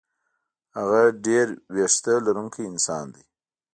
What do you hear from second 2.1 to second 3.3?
لرونکی انسان دی.